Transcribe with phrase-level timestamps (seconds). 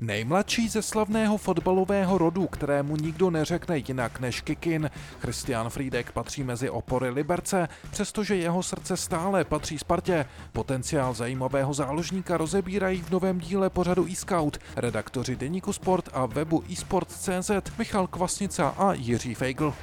[0.00, 4.90] Nejmladší ze slavného fotbalového rodu, kterému nikdo neřekne jinak než Kikin,
[5.20, 10.26] Christian Friedek patří mezi opory Liberce, přestože jeho srdce stále patří Spartě.
[10.52, 17.50] Potenciál zajímavého záložníka rozebírají v novém díle pořadu e-scout redaktoři Deníku Sport a webu eSport.cz
[17.78, 19.74] Michal Kvasnica a Jiří Feigl.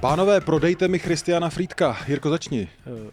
[0.00, 1.96] Pánové, prodejte mi Christiana Frýdka.
[2.08, 2.68] Jirko, začni.
[2.86, 3.10] Eh,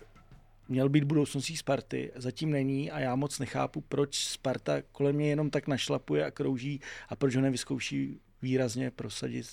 [0.69, 5.49] měl být budoucností Sparty, zatím není a já moc nechápu, proč Sparta kolem mě jenom
[5.49, 9.45] tak našlapuje a krouží a proč ho nevyzkouší výrazně prosadit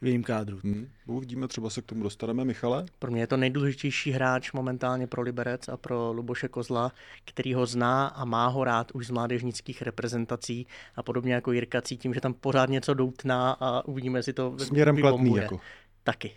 [0.00, 0.58] v jejím kádru.
[0.64, 0.88] Hmm.
[1.06, 2.44] Uvidíme, třeba se k tomu dostaneme.
[2.44, 2.86] Michale?
[2.98, 6.92] Pro mě je to nejdůležitější hráč momentálně pro Liberec a pro Luboše Kozla,
[7.24, 11.82] který ho zná a má ho rád už z mládežnických reprezentací a podobně jako Jirka
[11.82, 15.60] cítím, že tam pořád něco doutná a uvidíme, si to Směrem kladný jako.
[16.08, 16.30] Taky.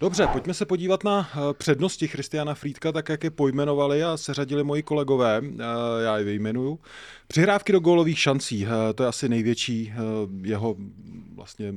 [0.00, 4.64] Dobře, pojďme se podívat na eh, přednosti Christiana Frýdka, tak jak je pojmenovali a seřadili
[4.64, 5.62] moji kolegové, eh,
[6.04, 6.78] já je vyjmenuju.
[7.26, 9.92] Přihrávky do gólových šancí, eh, to je asi největší
[10.42, 10.76] jeho
[11.34, 11.74] vlastně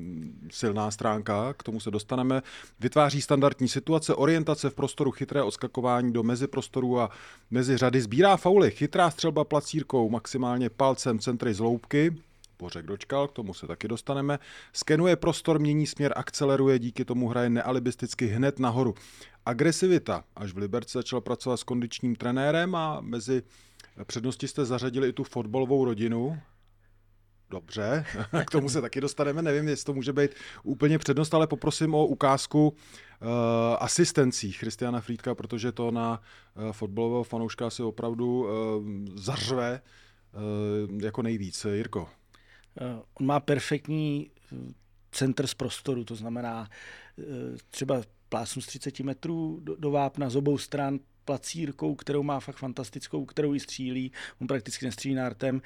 [0.52, 2.42] silná stránka, k tomu se dostaneme.
[2.80, 7.10] Vytváří standardní situace, orientace v prostoru, chytré odskakování do meziprostoru a
[7.52, 12.16] mezi řady, sbírá fauly, chytrá střelba placírkou, maximálně palcem, centry z loupky,
[12.60, 14.40] Bořek dočkal, k tomu se taky dostaneme.
[14.74, 18.94] Skenuje prostor, mění směr, akceleruje, díky tomu hraje nealibisticky hned nahoru.
[19.46, 20.24] Agresivita.
[20.36, 23.44] Až v Liberci začal pracovat s kondičním trenérem a mezi
[24.04, 26.38] přednosti jste zařadili i tu fotbalovou rodinu.
[27.50, 28.06] Dobře,
[28.48, 29.42] k tomu se taky dostaneme.
[29.42, 30.32] Nevím, jestli to může být
[30.64, 33.28] úplně přednost, ale poprosím o ukázku uh,
[33.80, 36.22] asistencí Christiana Frýdka, protože to na
[36.56, 38.50] uh, fotbalového fanouška si opravdu uh,
[39.16, 39.82] zařve
[40.92, 41.66] uh, jako nejvíc.
[41.66, 42.10] Jirko.
[42.82, 44.56] Eh, on má perfektní eh,
[45.12, 46.70] centr z prostoru, to znamená
[47.20, 47.24] eh,
[47.70, 52.58] třeba plásnu z 30 metrů do, do vápna z obou stran, placírkou, kterou má fakt
[52.58, 55.62] fantastickou, kterou ji střílí, on prakticky nestřílí nártem,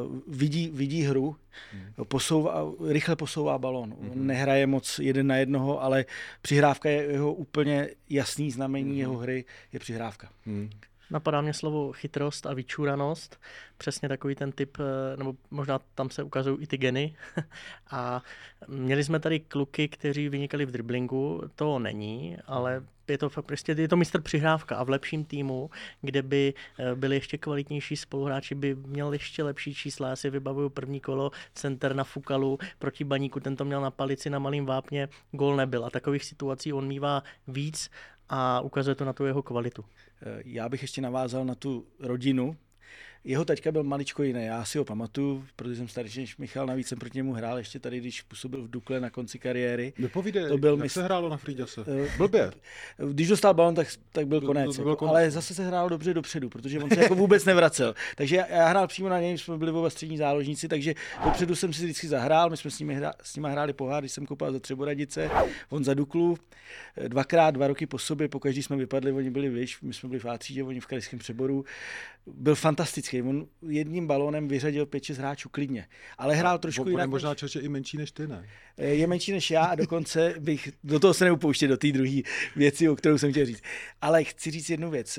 [0.00, 1.36] uh, vidí, vidí hru,
[1.72, 1.92] hmm.
[2.08, 3.96] posouvá, rychle posouvá balon.
[4.00, 4.26] Hmm.
[4.26, 6.04] Nehraje moc jeden na jednoho, ale
[6.42, 9.00] přihrávka je jeho úplně jasný znamení hmm.
[9.00, 10.30] jeho hry, je přihrávka.
[11.10, 13.40] Napadá mě slovo chytrost a vyčúranost.
[13.76, 17.16] Přesně takový ten typ, eh, nebo možná tam se ukazují i ty geny.
[17.90, 18.22] a
[18.68, 21.42] měli jsme tady kluky, kteří vynikali v driblingu.
[21.54, 25.70] To není, ale je to fakt prostě je to mistr přihrávka a v lepším týmu,
[26.00, 30.08] kde by eh, byli ještě kvalitnější spoluhráči, by měl ještě lepší čísla.
[30.08, 34.30] Já si vybavuju první kolo, center na Fukalu proti Baníku, ten to měl na palici
[34.30, 35.84] na malým vápně, gol nebyl.
[35.84, 37.90] A takových situací on mývá víc
[38.30, 39.84] a ukazuje to na tu jeho kvalitu.
[40.44, 42.56] Já bych ještě navázal na tu rodinu,
[43.24, 46.88] jeho taťka byl maličko jiný, já si ho pamatuju, protože jsem starší než Michal, navíc
[46.88, 49.92] jsem proti němu hrál ještě tady, když působil v Dukle na konci kariéry.
[49.98, 51.00] Nepovídej, to byl jak mistr...
[51.00, 51.80] se hrálo na Frýďase?
[51.80, 52.50] Uh, Blbě.
[53.12, 54.76] Když dostal balon, tak, tak byl konec.
[54.76, 55.10] To byl konec.
[55.10, 57.94] Ale zase se hrálo dobře dopředu, protože on se jako vůbec nevracel.
[58.16, 60.94] Takže já, já hrál přímo na něj, jsme byli oba střední záložníci, takže
[61.24, 64.12] dopředu jsem si vždycky zahrál, my jsme s, nimi hra, s nimi hráli pohár, když
[64.12, 65.30] jsem kopal za Třeboradice,
[65.70, 66.38] on za Duklu.
[67.08, 70.20] Dvakrát, dva roky po sobě, po každý jsme vypadli, oni byli vyš, my jsme byli
[70.20, 71.64] v A3, oni v krajském přeboru.
[72.26, 73.09] Byl fantastický.
[73.12, 75.86] On jedním balónem vyřadil 5-6 hráčů klidně.
[76.18, 77.10] Ale hrál trošku jinak.
[77.10, 78.48] Možná čače i menší než ty, ne?
[78.78, 82.20] Je menší než já a dokonce bych do toho se neupouštěl, do té druhé
[82.56, 83.62] věci, o kterou jsem chtěl říct.
[84.02, 85.18] Ale chci říct jednu věc.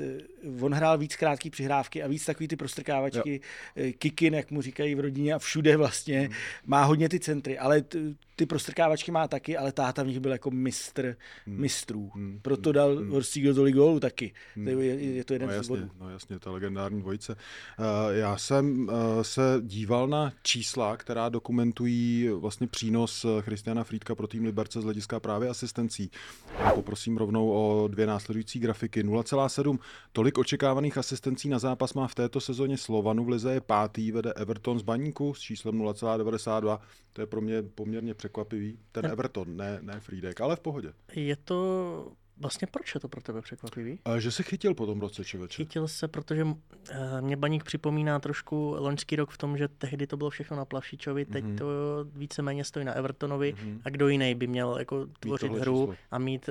[0.60, 3.40] On hrál víc krátký přihrávky a víc takový ty prostrkávačky,
[3.76, 3.92] jo.
[3.98, 6.20] kikin, jak mu říkají v rodině a všude vlastně.
[6.20, 6.32] Hmm.
[6.66, 7.84] Má hodně ty centry, ale
[8.36, 11.16] ty prostrkávačky má taky, ale táta v nich byl jako mistr
[11.46, 11.60] hmm.
[11.60, 12.10] mistrů.
[12.14, 12.38] Hmm.
[12.42, 13.10] Proto dal hmm.
[13.10, 14.32] Horstík tolik gólů taky.
[14.54, 14.68] Hmm.
[14.68, 15.90] Je, je to jeden no, jasně, z bodů.
[16.00, 17.36] No jasně, ta legendární dvojice.
[17.82, 24.26] Uh, já jsem uh, se díval na čísla, která dokumentují vlastně přínos Christiana Friedka pro
[24.26, 26.10] tým Liberce z hlediska právě asistencí.
[26.74, 29.04] Poprosím rovnou o dvě následující grafiky.
[29.04, 29.78] 0,7.
[30.12, 34.32] Tolik očekávaných asistencí na zápas má v této sezóně Slovanu v Lize je pátý, vede
[34.32, 36.78] Everton z Baníku s číslem 0,92.
[37.12, 38.78] To je pro mě poměrně překvapivý.
[38.92, 40.92] Ten Everton, ne, ne Friedek, ale v pohodě.
[41.14, 43.98] Je to Vlastně proč je to pro tebe překvapivý?
[44.04, 45.56] A že se chytil po tom roce, člověče.
[45.56, 46.46] Chytil se, protože
[46.90, 50.64] eh, mě Baník připomíná trošku loňský rok v tom, že tehdy to bylo všechno na
[50.64, 51.58] Plavšičovi, teď mm-hmm.
[51.58, 51.66] to
[52.04, 53.80] víceméně stojí na Evertonovi mm-hmm.
[53.84, 55.94] a kdo jiný by měl jako tvořit hru číslo.
[56.10, 56.48] a mít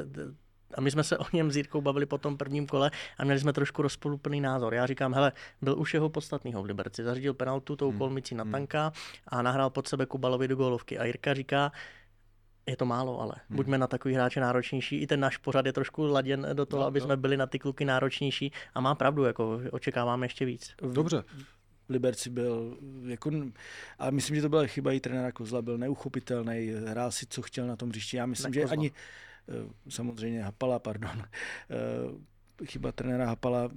[0.73, 3.39] A my jsme se o něm s Jirkou bavili po tom prvním kole a měli
[3.39, 4.73] jsme trošku rozpoluplný názor.
[4.73, 5.31] Já říkám, hele,
[5.61, 7.97] byl už jeho podstatného v Liberci, zařídil penaltu tou hmm.
[7.97, 8.91] kolmicí na tanka
[9.27, 10.97] a nahrál pod sebe Kubalovi do gólovky.
[10.97, 11.71] A Jirka říká,
[12.65, 13.55] je to málo, ale hmm.
[13.55, 14.97] buďme na takový hráče náročnější.
[14.97, 17.05] I ten náš pořad je trošku laděn do toho, no, aby no.
[17.05, 20.73] jsme byli na ty kluky náročnější a má pravdu, jako očekáváme ještě víc.
[20.93, 21.23] Dobře.
[21.89, 23.31] Liberci byl, jako,
[23.99, 27.67] a myslím, že to byla chyba i trenéra Kozla, byl neuchopitelný, hrál si, co chtěl
[27.67, 28.17] na tom hřišti.
[28.17, 28.73] Já myslím, ne, že Kozla.
[28.73, 28.91] ani,
[29.49, 31.11] eh, samozřejmě Hapala, pardon,
[31.69, 33.69] eh, chyba trenéra Hapala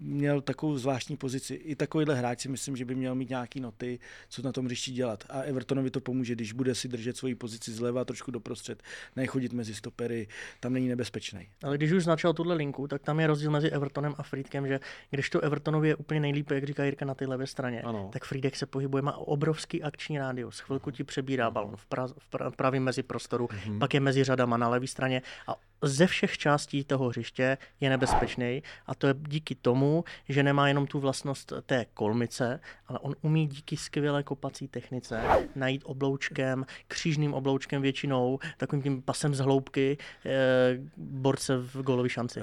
[0.00, 1.54] měl takovou zvláštní pozici.
[1.54, 3.98] I takovýhle hráč si myslím, že by měl mít nějaký noty,
[4.28, 5.24] co na tom hřišti dělat.
[5.28, 8.82] A Evertonovi to pomůže, když bude si držet svoji pozici zleva trošku doprostřed,
[9.16, 10.28] nechodit mezi stopery,
[10.60, 11.48] tam není nebezpečný.
[11.62, 14.80] Ale když už začal tuhle linku, tak tam je rozdíl mezi Evertonem a Friedkem, že
[15.10, 18.10] když to Evertonovi je úplně nejlíp, jak říká Jirka na té levé straně, ano.
[18.12, 20.58] tak Friedek se pohybuje, má obrovský akční rádius.
[20.58, 23.78] Chvilku ti přebírá balon v, pra, v pra, pravém mezi prostoru, mm-hmm.
[23.78, 28.62] pak je mezi řadama na levé straně a ze všech částí toho hřiště je nebezpečný
[28.86, 33.46] a to je díky tomu, že nemá jenom tu vlastnost té kolmice, ale on umí
[33.46, 35.22] díky skvělé kopací technice
[35.54, 42.40] najít obloučkem, křížným obloučkem většinou, takovým tím pasem z hloubky eh, borce v golový šanci.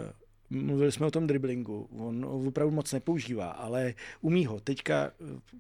[0.50, 1.90] Mluvili jsme o tom driblingu.
[1.98, 4.60] On opravdu moc nepoužívá, ale umí ho.
[4.60, 5.12] Teďka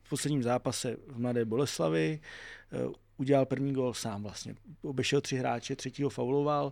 [0.03, 2.19] v posledním zápase v Mladé Boleslavi
[2.71, 4.55] eh, udělal první gol sám vlastně.
[4.81, 6.71] Obešel tři hráče, třetího fauloval,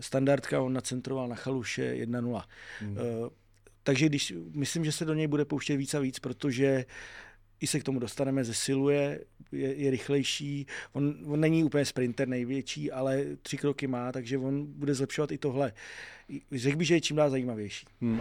[0.00, 2.42] standardka on nacentroval na chaluše 1-0.
[2.80, 2.92] Hmm.
[2.92, 3.28] Uh,
[3.82, 6.84] takže když, myslím, že se do něj bude pouštět víc a víc, protože
[7.60, 9.20] i se k tomu dostaneme, zesiluje,
[9.52, 10.66] je, je rychlejší.
[10.92, 15.38] On, on není úplně sprinter největší, ale tři kroky má, takže on bude zlepšovat i
[15.38, 15.72] tohle.
[16.52, 17.86] Řekl bych, že je čím dál zajímavější.
[18.00, 18.20] Hmm.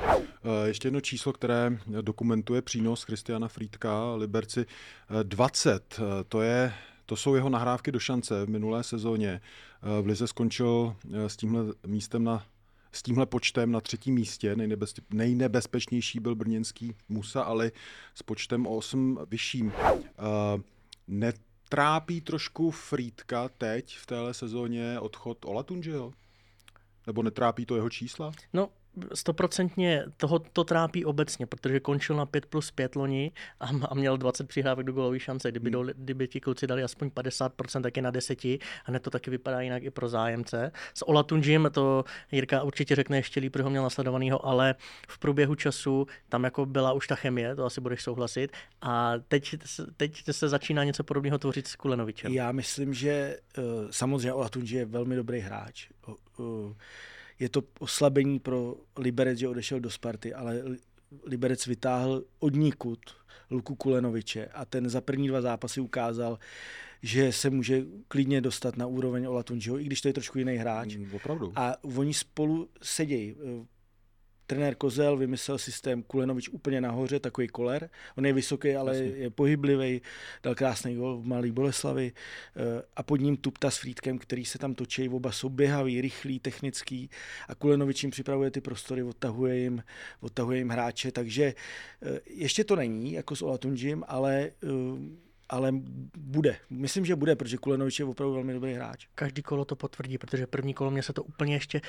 [0.66, 4.66] Ještě jedno číslo, které dokumentuje přínos Kristiana Frýdka, Liberci
[5.24, 6.00] 20.
[6.28, 6.74] To je
[7.10, 9.42] to jsou jeho nahrávky do šance v minulé sezóně.
[10.02, 12.46] V Lize skončil s tímhle místem na
[12.92, 14.56] s tímhle počtem na třetím místě.
[14.56, 17.72] Nejnebez, nejnebezpečnější byl brněnský Musa, ale
[18.16, 19.66] s počtem o 8 vyšším.
[19.68, 20.62] Uh,
[21.08, 26.14] netrápí trošku Frýdka teď v téhle sezóně odchod Olatunžeho?
[27.08, 28.32] Nebo netrápí to jeho čísla?
[28.54, 28.70] No,
[29.14, 34.18] stoprocentně toho to trápí obecně, protože končil na 5 plus 5 loni a, a měl
[34.18, 35.52] 20 přihrávek do golový šance.
[35.52, 35.88] Kdyby, hmm.
[35.88, 39.32] do, kdyby ti kluci dali aspoň 50%, tak je na 10 a hned to taky
[39.32, 40.72] vypadá jinak i pro zájemce.
[40.94, 44.76] S Olatunjim to Jirka určitě řekne ještě líp, protože ho měl nasledovanýho, ale
[45.08, 48.52] v průběhu času tam jako byla už ta chemie, to asi budeš souhlasit.
[48.82, 49.56] A teď,
[49.98, 52.34] teď se začíná něco podobného tvořit s Kulenovičem.
[52.34, 55.88] Já myslím, že uh, samozřejmě Olatunji je velmi dobrý hráč.
[56.08, 56.74] Uh, uh,
[57.40, 60.64] je to oslabení pro Liberec, že odešel do Sparty, ale
[61.24, 63.00] Liberec vytáhl od nikud
[63.52, 66.40] Luku Kulenoviče a ten za první dva zápasy ukázal,
[67.02, 70.96] že se může klidně dostat na úroveň Olatunjiho, i když to je trošku jiný hráč.
[70.96, 71.54] Mm, opravdu.
[71.56, 73.36] A oni spolu sedějí
[74.50, 77.90] trenér Kozel vymyslel systém Kulenovič úplně nahoře, takový koler.
[78.18, 79.18] On je vysoký, ale Jasně.
[79.18, 80.02] je pohyblivý,
[80.44, 84.58] dal krásný gol v Malý Boleslavi eh, a pod ním Tupta s Frýdkem, který se
[84.58, 87.10] tam točí, oba jsou běhavý, rychlý, technický
[87.48, 89.84] a Kulenovič jim připravuje ty prostory, odtahuje jim,
[90.22, 91.54] odtahuje jim hráče, takže
[92.02, 95.72] eh, ještě to není jako s Olatunjim, ale eh, ale
[96.18, 96.58] bude.
[96.70, 99.08] Myslím, že bude, protože Kulenovič je opravdu velmi dobrý hráč.
[99.16, 101.82] Každý kolo to potvrdí, protože první kolo mě se to úplně ještě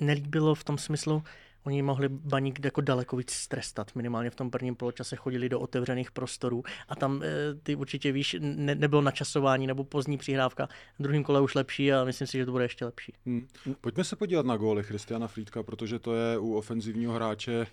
[0.00, 1.22] nelíbilo v tom smyslu,
[1.66, 3.94] Oni mohli baník jako daleko víc strestat.
[3.94, 8.36] Minimálně v tom prvním poločase chodili do otevřených prostorů a tam e, ty určitě víš,
[8.40, 10.68] ne, nebylo načasování nebo pozdní přihrávka.
[10.98, 13.12] V druhém kole už lepší a myslím si, že to bude ještě lepší.
[13.26, 13.48] Hmm.
[13.80, 17.66] Pojďme se podívat na góly Christiana Frýdka, protože to je u ofenzivního hráče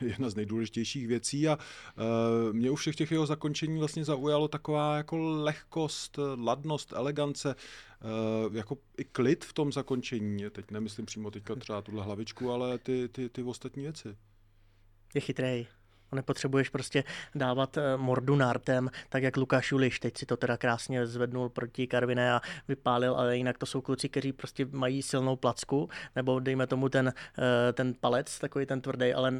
[0.00, 4.96] jedna z nejdůležitějších věcí a e, mě u všech těch jeho zakončení vlastně zaujalo taková
[4.96, 7.54] jako lehkost, ladnost, elegance.
[8.46, 10.50] Uh, jako i klid v tom zakončení.
[10.50, 14.16] Teď nemyslím přímo teďka třeba tuhle hlavičku, ale ty, ty, ty ostatní věci.
[15.14, 15.79] Je
[16.10, 16.16] chytrý.
[16.16, 20.00] Nepotřebuješ prostě dávat eh, mordu nártem, tak jak Lukáš Juliš.
[20.00, 24.08] Teď si to teda krásně zvednul proti Karviné a vypálil, ale jinak to jsou kluci,
[24.08, 29.14] kteří prostě mají silnou placku, nebo dejme tomu ten, eh, ten palec, takový ten tvrdý,
[29.14, 29.32] ale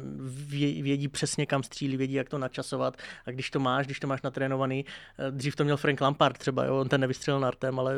[0.81, 2.97] vědí přesně kam střílí, vědí jak to načasovat.
[3.25, 4.85] A když to máš, když to máš natrénovaný,
[5.19, 7.95] eh, dřív to měl Frank Lampard třeba, jo, on ten nevystřelil nártem, ale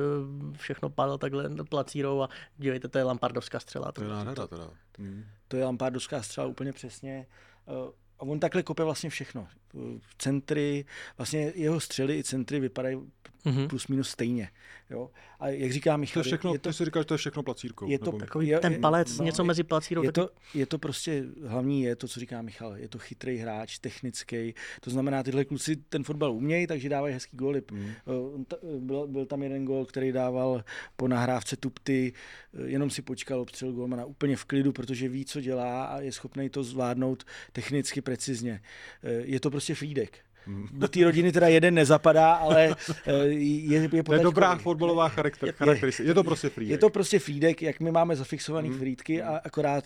[0.57, 3.91] všechno pálil takhle placírou a dívejte, to je Lampardovská střela.
[3.91, 4.69] To je nádhera teda.
[5.47, 7.25] To je Lampardovská střela úplně přesně
[8.23, 9.47] on takhle kope vlastně všechno.
[10.17, 10.85] Centry,
[11.17, 12.97] vlastně jeho střely i centry vypadají
[13.45, 13.67] mm-hmm.
[13.67, 14.49] plus minus stejně.
[14.89, 15.09] Jo?
[15.39, 17.17] A jak říká Michal, to je všechno, je to, ty si říkáš, že to je
[17.17, 17.89] všechno placírkou.
[17.89, 20.03] Je to takový je, ten palec, no, něco mezi placírou.
[20.03, 23.79] Je to, je to prostě, hlavní je to, co říká Michal, je to chytrý hráč,
[23.79, 27.61] technický, to znamená, tyhle kluci ten fotbal umějí, takže dávají hezký góly.
[27.71, 27.91] Mm.
[28.79, 30.63] Byl, byl, tam jeden gól, který dával
[30.95, 32.13] po nahrávce Tupty,
[32.53, 36.11] eh, jenom si počkal, obstřel golmana úplně v klidu, protože ví, co dělá a je
[36.11, 38.61] schopný to zvládnout technicky precizně.
[39.03, 40.17] Eh, je to prostě Frídek.
[40.71, 45.51] Do té rodiny teda jeden nezapadá, ale eh, je, je To je dobrá fotbalová charakter,
[45.51, 46.07] charakteristika.
[46.07, 46.71] Je to prostě Frídek.
[46.71, 48.79] Je to prostě Frídek, jak my máme zafixovaný hmm.
[48.79, 49.83] Frídky a akorát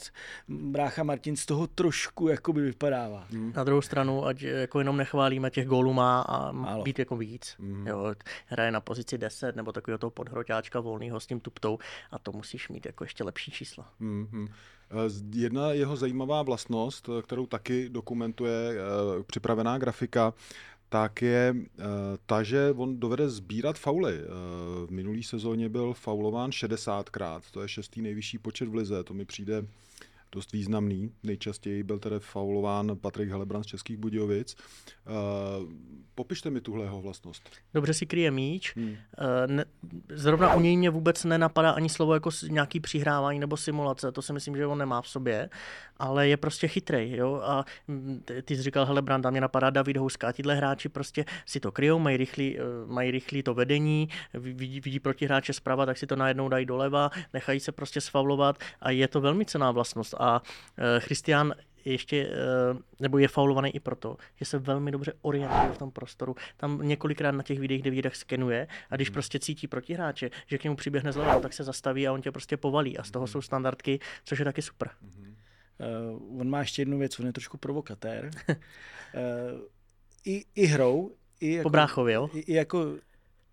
[0.47, 3.27] brácha Martin z toho trošku jakoby vypadává.
[3.31, 3.53] Hmm.
[3.55, 6.83] Na druhou stranu, ať jako jenom nechválíme, těch gólů má a Málo.
[6.83, 7.55] být jako víc.
[7.59, 7.87] Hmm.
[7.87, 8.15] Jo,
[8.45, 11.79] hraje na pozici 10 nebo takového toho podhroťáčka volného s tím tuptou
[12.11, 13.93] a to musíš mít jako ještě lepší čísla.
[13.99, 14.47] Hmm.
[15.33, 20.33] Jedna jeho zajímavá vlastnost, kterou taky dokumentuje eh, připravená grafika,
[20.89, 21.83] tak je eh,
[22.25, 24.13] ta, že on dovede sbírat fauly.
[24.19, 24.27] Eh,
[24.85, 29.25] v minulý sezóně byl faulován 60krát, to je šestý nejvyšší počet v lize, to mi
[29.25, 29.65] přijde
[30.31, 31.11] dost významný.
[31.23, 34.55] Nejčastěji byl tedy faulován Patrik Helebrant z Českých Budějovic.
[34.55, 35.73] Uh,
[36.15, 37.49] popište mi tuhle jeho vlastnost.
[37.73, 38.75] Dobře si kryje míč.
[38.75, 38.95] Hmm.
[39.45, 39.65] Ne,
[40.09, 44.11] zrovna u něj mě vůbec nenapadá ani slovo jako nějaký přihrávání nebo simulace.
[44.11, 45.49] To si myslím, že on nemá v sobě,
[45.99, 47.17] ale je prostě chytrý.
[47.17, 47.41] Jo?
[47.43, 47.65] A
[48.25, 50.33] ty, ty jsi říkal Helebranda, mě napadá David Houska.
[50.33, 54.99] Tyhle hráči prostě si to kryjou, mají rychlý, uh, mají rychlý to vedení, vidí, vidí
[54.99, 59.21] protihráče zprava, tak si to najednou dají doleva, nechají se prostě sfaulovat a je to
[59.21, 60.41] velmi cená vlastnost a
[60.77, 61.53] eh, Christian
[61.85, 66.35] ještě, eh, nebo je faulovaný i proto, že se velmi dobře orientuje v tom prostoru.
[66.57, 69.13] Tam několikrát na těch videích, kde výdech skenuje a když hmm.
[69.13, 72.57] prostě cítí protihráče, že k němu přiběhne zleva, tak se zastaví a on tě prostě
[72.57, 73.31] povalí a z toho hmm.
[73.31, 74.89] jsou standardky, což je taky super.
[75.79, 78.31] Uh, on má ještě jednu věc, on je trošku provokatér.
[78.49, 78.55] uh,
[80.25, 82.29] i, I hrou, i jako, po bráchovi, jo?
[82.33, 82.95] I, i jako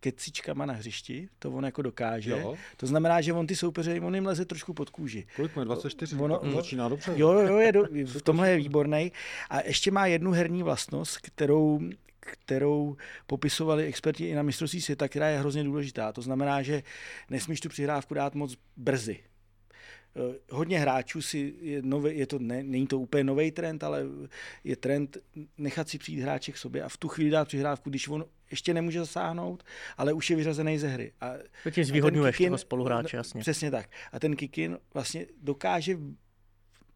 [0.00, 2.31] kecičkama na hřišti, to on jako dokáže.
[2.31, 2.54] Jo.
[2.76, 5.26] To znamená, že on ty soupeře, on jim leze trošku pod kůži.
[5.37, 6.16] Kolik má 24?
[6.16, 7.12] Ono, on začíná dobře.
[7.16, 9.12] Jo, jo, je do, v tomhle je výborný.
[9.50, 11.81] A ještě má jednu herní vlastnost, kterou
[12.21, 16.12] kterou popisovali experti i na mistrovství světa, která je hrozně důležitá.
[16.12, 16.83] To znamená, že
[17.31, 19.19] nesmíš tu přihrávku dát moc brzy.
[20.16, 24.02] Eh, hodně hráčů si je, nový, je to, ne, není to úplně nový trend, ale
[24.64, 25.18] je trend
[25.59, 28.75] nechat si přijít hráče k sobě a v tu chvíli dát přihrávku, když on ještě
[28.75, 29.64] nemůže zasáhnout,
[29.97, 31.12] ale už je vyřazený ze hry.
[31.21, 33.40] A, to tím zvýhodňuješ toho spoluhráče, jasně.
[33.40, 33.90] Přesně tak.
[34.12, 35.99] A ten Kikin vlastně dokáže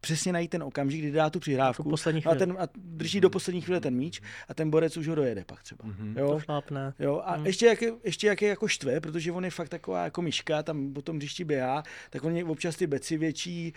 [0.00, 1.94] přesně najít ten okamžik, kdy dá tu přihrávku
[2.30, 5.44] a, ten, a drží do poslední chvíle ten míč a ten borec už ho dojede
[5.44, 5.84] pak třeba.
[5.84, 6.18] Mm-hmm.
[6.18, 6.32] Jo?
[6.32, 6.94] To šlápne.
[6.98, 7.22] Jo?
[7.24, 7.46] A mm.
[7.46, 10.62] ještě, jak je, ještě jak je jako štve, protože on je fakt taková jako myška,
[10.62, 13.72] tam po tom hřišti běhá, tak on je občas ty beci větší.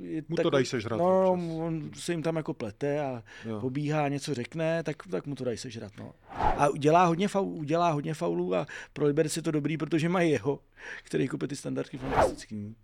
[0.00, 0.98] Je mu to dají sežrat.
[0.98, 1.46] No, občas.
[1.58, 3.60] on se jim tam jako plete a jo.
[3.60, 5.92] pobíhá, něco řekne, tak, tak mu to dají sežrat.
[5.98, 6.12] No.
[6.30, 10.30] A dělá hodně, faul, dělá hodně faulů a pro Liberec je to dobrý, protože mají
[10.30, 10.60] jeho,
[11.02, 12.76] který kope ty standardky fantastický.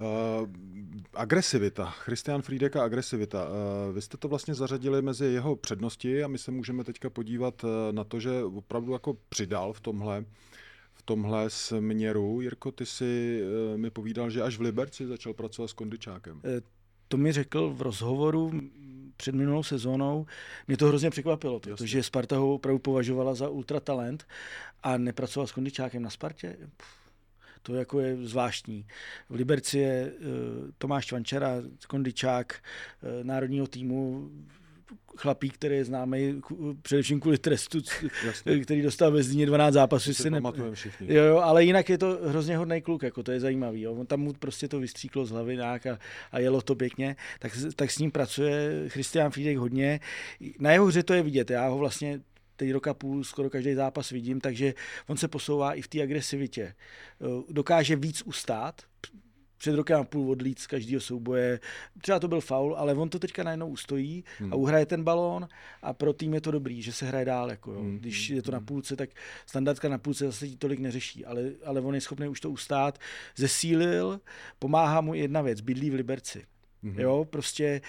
[0.00, 0.48] Uh,
[1.14, 1.90] agresivita.
[1.90, 3.48] Christian Friedek a agresivita.
[3.48, 7.64] Uh, vy jste to vlastně zařadili mezi jeho přednosti a my se můžeme teďka podívat
[7.64, 10.24] uh, na to, že opravdu jako přidal v tomhle
[10.94, 12.40] v tomhle směru.
[12.40, 16.40] Jirko, ty si uh, mi povídal, že až v Liberci začal pracovat s Kondičákem.
[17.08, 18.52] To mi řekl v rozhovoru
[19.16, 20.26] před minulou sezónou.
[20.68, 24.26] Mě to hrozně překvapilo, protože Sparta ho opravdu považovala za ultratalent
[24.82, 26.56] a nepracoval s Kondičákem na Spartě.
[26.76, 27.05] Pff
[27.66, 28.86] to jako je zvláštní.
[29.28, 30.26] V Liberci je uh,
[30.78, 32.54] Tomáš Čvančara, kondičák
[33.02, 34.30] uh, národního týmu,
[35.16, 36.42] chlapík, který je známý
[36.82, 37.78] především kvůli trestu,
[38.26, 38.60] Jasně.
[38.64, 40.14] který dostal ve Zdině 12 zápasů.
[40.14, 40.40] Si ne...
[40.72, 41.14] všichni.
[41.14, 43.80] Jo, jo, ale jinak je to hrozně hodný kluk, jako to je zajímavý.
[43.80, 43.94] Jo.
[43.94, 45.98] On tam mu prostě to vystříklo z hlavy nějak a,
[46.32, 50.00] a jelo to pěkně, tak, tak s ním pracuje Christian Friedek hodně.
[50.58, 52.20] Na jeho hře to je vidět, já ho vlastně
[52.56, 54.74] teď roka půl skoro každý zápas vidím, takže
[55.06, 56.62] on se posouvá i v té agresivitě.
[56.62, 58.82] Eh, dokáže víc ustát,
[59.58, 61.60] před rokem a půl odlít z každého souboje.
[62.02, 64.52] Třeba to byl faul, ale on to teďka najednou ustojí hmm.
[64.52, 65.48] a uhraje ten balón
[65.82, 67.50] a pro tým je to dobrý, že se hraje dál.
[67.50, 67.80] Jako, jo.
[67.80, 67.98] Hmm.
[67.98, 68.66] Když je to na hmm.
[68.66, 69.10] půlce, tak
[69.46, 72.98] standardka na půlce zase tolik neřeší, ale, ale on je schopný už to ustát.
[73.36, 74.20] Zesílil,
[74.58, 76.44] pomáhá mu jedna věc, bydlí v Liberci.
[76.86, 77.00] Mm-hmm.
[77.00, 77.80] Jo, prostě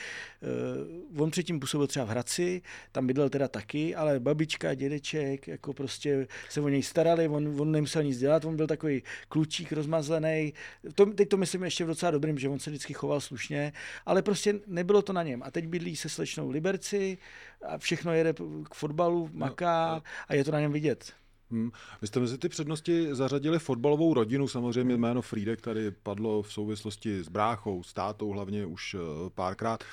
[1.15, 2.61] uh, on předtím působil třeba v Hradci,
[2.91, 7.71] tam bydlel teda taky, ale babička, dědeček, jako prostě se o něj starali, on, on
[7.71, 10.53] nemusel nic dělat, on byl takový klučík rozmazlený.
[10.95, 13.73] To, teď to myslím ještě v docela dobrým, že on se vždycky choval slušně,
[14.05, 15.43] ale prostě nebylo to na něm.
[15.43, 17.17] A teď bydlí se slečnou Liberci
[17.65, 18.33] a všechno jede
[18.69, 21.13] k fotbalu, maká a je to na něm vidět.
[21.51, 21.71] Hmm.
[22.01, 27.23] Vy jste mezi ty přednosti zařadili fotbalovou rodinu, samozřejmě jméno Frídek tady padlo v souvislosti
[27.23, 29.83] s bráchou, s tátou hlavně už eh, párkrát.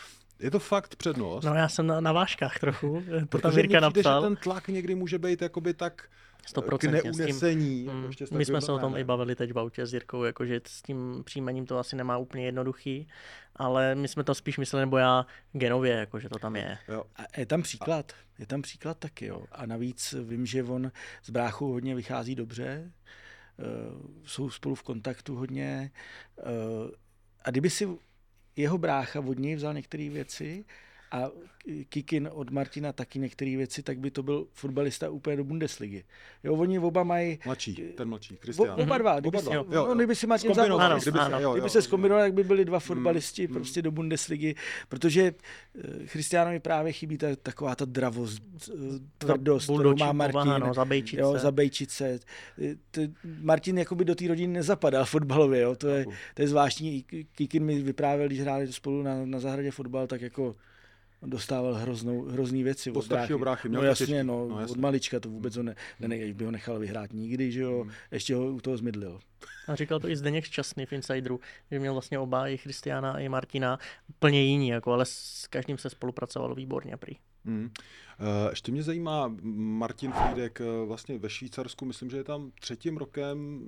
[0.40, 1.44] Je to fakt přednost?
[1.44, 4.23] No já jsem na, na váškách trochu, to tam Protože Jirka mně přijde, napsal.
[4.23, 6.02] že ten tlak někdy může být jakoby tak
[6.44, 6.90] k 100% s tím.
[6.90, 7.88] neunesení.
[7.92, 9.00] Mm, jako s My jsme se o tom jménem.
[9.00, 12.44] i bavili teď v autě s Jirkou, jakože s tím příjmením to asi nemá úplně
[12.44, 13.08] jednoduchý,
[13.56, 16.78] ale my jsme to spíš mysleli, nebo já genově, jakože to tam je.
[16.88, 17.04] Jo.
[17.16, 19.44] A je tam příklad, je tam příklad taky, jo.
[19.52, 22.92] A navíc vím, že on s bráchou hodně vychází dobře,
[23.58, 23.66] uh,
[24.24, 25.90] jsou spolu v kontaktu hodně.
[26.46, 26.90] Uh,
[27.44, 27.88] a kdyby si
[28.56, 30.64] jeho brácha od něj vzal některé věci
[31.14, 31.30] a
[31.88, 36.04] Kikin od Martina taky některé věci, tak by to byl fotbalista úplně do Bundesligy.
[36.44, 38.80] Jo, oni oba mají Mladší, ten mladší, Kristián.
[38.80, 41.18] oba dva, kdyby, Oba si, dva, jo, jo, no, kdyby si Martin vzal, Ano, kdyby
[41.18, 41.40] ano.
[41.40, 44.54] jo, kdyby jo, se zkombinovali, tak by byli dva fotbalisti prostě do Bundesligy,
[44.88, 45.23] protože
[45.78, 48.75] eh, Christianovi právě chybí ta, taková ta dravost, eh,
[49.18, 50.33] tvrdost, kterou má Martin.
[50.33, 51.38] povaha, no, zabejčit jo, se.
[51.38, 52.18] zabejčit se.
[52.62, 57.04] Eh, t- Martin jakoby do té rodiny nezapadal fotbalově, jo, to je, to je zvláštní.
[57.35, 60.56] Kikin mi vyprávěl, když hráli spolu na, na zahradě fotbal, tak jako
[61.26, 64.26] dostával hroznou, hrozný věci Od staršího bráchy, měl No jasně, těžký.
[64.26, 64.72] no, No, jasně.
[64.72, 67.90] od malička to vůbec ho ne, ne, by ho nechal vyhrát nikdy, že jo, Hmm.
[68.10, 69.20] ještě ho u toho zmydlil.
[69.68, 71.40] A říkal to i Zdeněk Šťastný v Insideru,
[71.70, 73.78] že měl vlastně oba, i Christiana, i Martina,
[74.08, 77.12] úplně jiní, jako, ale s každým se spolupracovalo výborně prý.
[77.44, 77.70] Hmm.
[78.20, 82.96] Eh, Ještě mě zajímá Martin Friedek eh, vlastně ve Švýcarsku, myslím, že je tam třetím
[82.96, 83.60] rokem,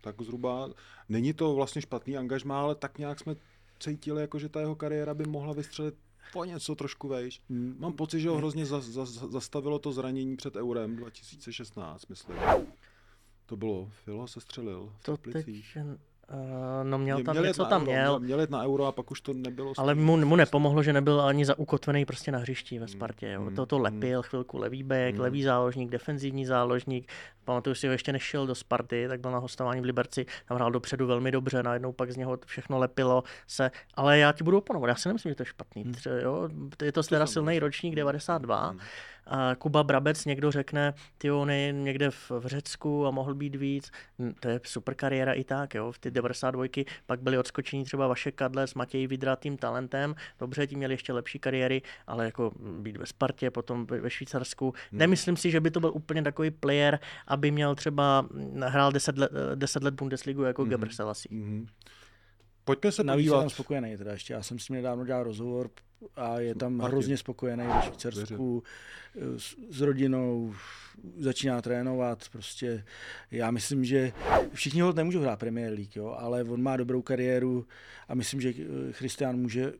[0.00, 0.68] tak zhruba.
[1.08, 3.36] Není to vlastně špatný angažmá, ale tak nějak jsme
[3.80, 5.94] cítili, jako že ta jeho kariéra by mohla vystřelit
[6.32, 7.40] po něco trošku vejš.
[7.50, 7.76] Hmm.
[7.78, 12.36] Mám pocit, že ho hrozně za, za, zastavilo to zranění před Eurem 2016, myslím.
[13.46, 15.74] To bylo, Filo se střelil v To Teplicích.
[15.74, 15.84] teď,
[16.82, 19.20] no měl tam jet něco tam euro, měl, Měl jet na euro a pak už
[19.20, 19.72] to nebylo.
[19.76, 23.30] ale mu, mu nepomohlo, že nebyl ani zaukotvený prostě na hřišti ve Spartě.
[23.30, 23.40] Jo.
[23.40, 23.82] mm, To to mm.
[23.82, 25.20] lepil chvilku levý back, Mm.
[25.20, 27.08] levý záložník, defenzivní záložník.
[27.44, 30.56] Pamatuju si ho ještě než šel do Sparty, tak byl na hostování v Liberci, tam
[30.56, 33.70] hrál dopředu velmi dobře, najednou pak z něho všechno lepilo se.
[33.94, 35.82] Ale já ti budu oponovat, já si nemyslím, že to je špatný.
[35.82, 35.92] Hmm.
[35.94, 36.48] Tře, jo,
[36.82, 38.72] je to teda silný ročník 92.
[38.72, 38.78] Mm.
[39.26, 43.56] A Kuba Brabec, někdo řekne, ty on je někde v, v Řecku a mohl být
[43.56, 43.90] víc.
[44.40, 45.92] To je super kariéra i tak, jo.
[45.92, 46.64] V ty 92
[47.06, 50.14] pak byli odskočení třeba Vašek Kadlec, Matěj Vidra tím talentem.
[50.40, 54.74] Dobře, ti měli ještě lepší kariéry, ale jako být ve Spartě, potom ve ve Švýcarsku.
[54.90, 54.98] Hmm.
[54.98, 58.28] Nemyslím si, že by to byl úplně takový player, aby měl třeba
[58.66, 60.68] hrál 10 let, 10 let Bundesligu jako mm-hmm.
[60.68, 61.40] Geber Selassie.
[61.40, 61.66] Mhm.
[62.64, 63.40] Pojďme se Navíc je podívat.
[63.40, 64.32] tam spokojený teda ještě.
[64.32, 65.70] Já jsem s ním nedávno dělal rozhovor
[66.16, 66.92] a je tam Martin.
[66.92, 68.62] hrozně spokojený ve Švýcarsku
[69.36, 70.54] s, s rodinou,
[71.18, 72.84] začíná trénovat, prostě
[73.30, 74.12] já myslím, že
[74.54, 77.66] všichni ho nemůžou hrát Premier League, jo, ale on má dobrou kariéru
[78.08, 79.72] a myslím, že eh, Christian může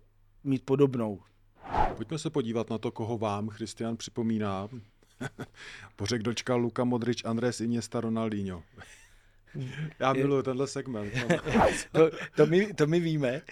[0.44, 1.20] mít podobnou.
[1.96, 4.68] Pojďme se podívat na to, koho vám Christian připomíná.
[5.96, 8.62] Pořek dočkal Luka Modrič, Andrés Iniesta, Ronaldinho.
[9.98, 11.12] Já miluji tenhle segment.
[11.92, 13.42] To, to, my, to my víme.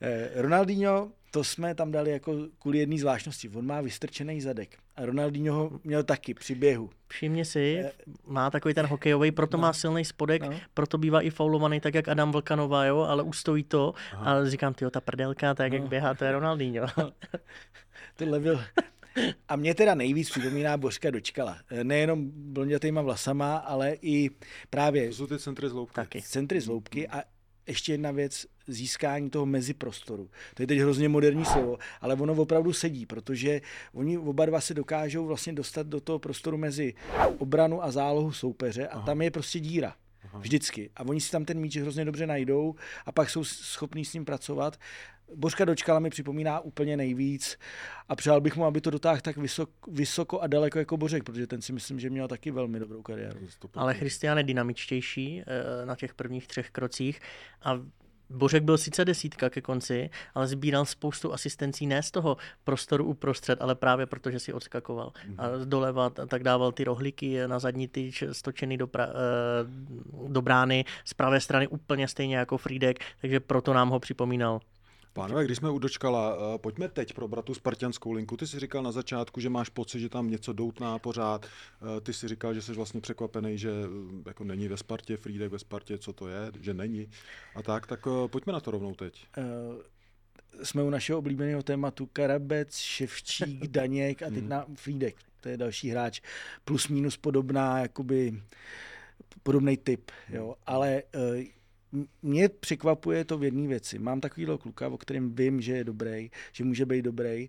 [0.00, 3.48] Eh, Ronaldinho, to jsme tam dali jako kvůli jedné zvláštnosti.
[3.48, 4.76] On má vystrčený zadek.
[4.96, 6.90] A Ronaldinho ho měl taky při běhu.
[7.08, 7.84] Všimni si,
[8.26, 10.60] má takový ten hokejový, proto má silný spodek, No.
[10.74, 13.94] proto bývá i faulovaný, tak jak Adam Vlkanova, jo, ale ustojí to.
[14.16, 16.86] A říkám, ty ta prdelka, tak jak běhá, to je Ronaldinho.
[18.16, 18.60] Tohle byl...
[19.48, 21.58] A mě teda nejvíc připomíná Božka Dočkala.
[21.70, 24.30] Eh, Nejenom blondětýma vlasama, ale i
[24.70, 25.94] právě To jsou ty centry z loupky.
[25.94, 26.22] Taky.
[26.22, 27.22] centry z loupky a
[27.66, 30.30] ještě jedna věc, získání toho meziprostoru.
[30.54, 33.60] To je teď hrozně moderní slovo, ale ono opravdu sedí, protože
[33.92, 36.94] oni oba dva se dokážou vlastně dostat do toho prostoru mezi
[37.38, 39.96] obranu a zálohu soupeře a tam je prostě díra.
[40.38, 40.90] Vždycky.
[40.96, 42.74] A oni si tam ten míč hrozně dobře najdou
[43.06, 44.78] a pak jsou schopní s ním pracovat.
[45.34, 47.58] Božka Dočkala mi připomíná úplně nejvíc
[48.08, 51.46] a přál bych mu, aby to dotáhl tak vysok, vysoko a daleko jako Bořek, protože
[51.46, 53.40] ten si myslím, že měl taky velmi dobrou kariéru.
[53.74, 57.20] Ale Christian je dynamičtější eh, na těch prvních třech krocích
[57.62, 57.80] a
[58.34, 63.62] Bořek byl sice desítka ke konci, ale sbíral spoustu asistencí ne z toho prostoru uprostřed,
[63.62, 65.12] ale právě protože si odskakoval.
[65.38, 69.10] A doleva tak dával ty rohlíky na zadní tyč stočený do, pra, eh,
[70.28, 74.60] do brány, z pravé strany úplně stejně jako Friedek, takže proto nám ho připomínal.
[75.14, 78.36] Pánové, když jsme u dočkala, eh, pojďme teď probrat tu spartianskou linku.
[78.36, 81.46] Ty jsi říkal na začátku, že máš pocit, že tam něco doutná pořád.
[81.46, 85.52] Eh, Ty jsi říkal, že jsi vlastně překvapený, že eh, jako není ve Spartě, Friedek
[85.52, 87.08] ve Spartě, co to je, že není.
[87.54, 89.26] A tak, tak pojďme na to rovnou teď.
[90.62, 95.16] Jsme u našeho oblíbeného tématu Karabec, Ševčík, Daněk a teď na Frídek.
[95.40, 96.20] To je další hráč.
[96.64, 98.42] Plus minus podobná, jakoby
[99.42, 100.10] podobný typ.
[100.28, 100.54] Jo.
[100.66, 101.46] Ale eh, m-
[102.22, 103.98] mě překvapuje to v jedné věci.
[103.98, 107.48] Mám takovýhle kluka, o kterém vím, že je dobrý, že může být dobrý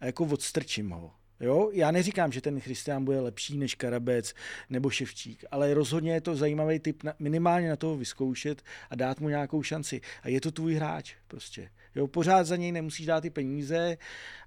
[0.00, 1.12] a jako odstrčím ho.
[1.40, 1.70] Jo?
[1.72, 4.34] Já neříkám, že ten Christian bude lepší než Karabec
[4.70, 9.20] nebo Ševčík, ale rozhodně je to zajímavý typ na, minimálně na toho vyzkoušet a dát
[9.20, 10.00] mu nějakou šanci.
[10.22, 11.70] A je to tvůj hráč prostě.
[11.94, 12.06] Jo?
[12.06, 13.96] Pořád za něj nemusíš dát ty peníze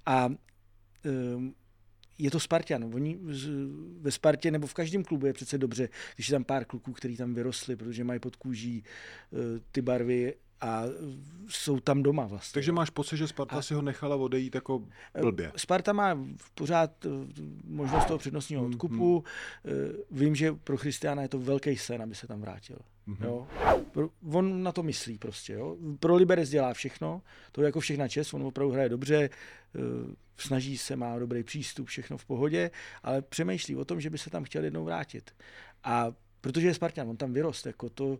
[0.05, 1.55] a um,
[2.17, 2.91] je to Spartan.
[2.95, 3.19] Oni
[4.01, 7.17] ve Spartě nebo v každém klubu je přece dobře, když je tam pár kluků, kteří
[7.17, 8.83] tam vyrostli, protože mají pod kůží
[9.31, 9.39] uh,
[9.71, 10.83] ty barvy a
[11.47, 12.53] jsou tam doma vlastně.
[12.53, 13.61] Takže máš pocit, že Sparta a...
[13.61, 14.83] si ho nechala odejít jako
[15.21, 15.51] blbě?
[15.55, 16.19] Sparta má
[16.55, 17.09] pořád eh,
[17.67, 19.23] možnost toho přednostního hmm, odkupu.
[19.63, 19.73] Hmm.
[20.11, 22.77] Vím, že pro Christiana je to velký sen, aby se tam vrátil.
[23.07, 23.17] Hmm.
[23.23, 23.47] Jo?
[24.31, 25.53] On na to myslí prostě.
[25.53, 25.77] Jo?
[25.99, 29.29] Pro Liberec dělá všechno, to je jako všechna čest, on opravdu hraje dobře,
[29.75, 29.79] eh,
[30.37, 32.71] snaží se, má dobrý přístup, všechno v pohodě,
[33.03, 35.31] ale přemýšlí o tom, že by se tam chtěl jednou vrátit.
[35.83, 38.19] A protože je Spartan, on tam vyrost, jako to,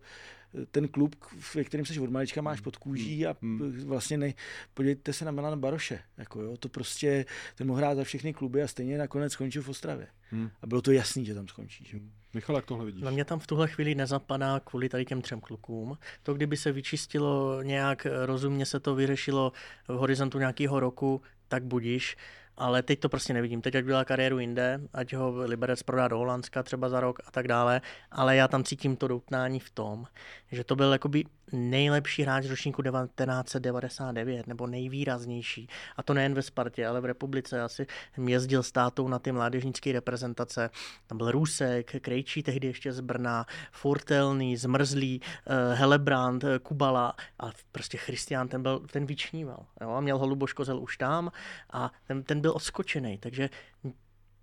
[0.72, 1.16] ten klub,
[1.56, 3.60] ve kterém se od malička máš pod kůží a hmm.
[3.60, 3.88] Hmm.
[3.88, 4.34] vlastně ne,
[4.74, 8.64] podívejte se na Milana Baroše, jako jo, to prostě, ten mohl hrát za všechny kluby
[8.64, 10.08] a stejně nakonec skončil v Ostravě.
[10.32, 10.50] Hmm.
[10.62, 11.86] A bylo to jasný, že tam skončí.
[11.86, 12.00] Že?
[12.34, 13.04] Michal, jak tohle vidíš?
[13.04, 15.98] Na mě tam v tuhle chvíli nezapadá kvůli tady těm třem klukům.
[16.24, 19.52] To, kdyby se vyčistilo nějak rozumně, se to vyřešilo
[19.88, 22.18] v horizontu nějakého roku, tak budíš
[22.58, 23.62] ale teď to prostě nevidím.
[23.62, 27.32] Teď ať dělá kariéru jinde, ať ho Liberec prodá do Holandska třeba za rok a
[27.32, 30.06] tak dále, ale já tam cítím to doutnání v tom,
[30.52, 35.68] že to byl jakoby nejlepší hráč ročníku 1999, nebo nejvýraznější.
[35.98, 37.58] A to nejen ve Spartě, ale v republice.
[37.58, 37.88] Já si
[38.28, 40.70] jezdil s tátou na ty mládežnické reprezentace.
[41.08, 47.52] Tam byl Rusek, Krejčí tehdy ještě z Brna, Furtelný, Zmrzlý, uh, Helebrand, uh, Kubala a
[47.72, 49.66] prostě Christian, ten, byl, ten vyčníval.
[49.82, 49.90] Jo?
[49.90, 51.32] A měl ho Luboš Kozel už tam
[51.74, 53.18] a ten, ten byl odskočený.
[53.18, 53.50] Takže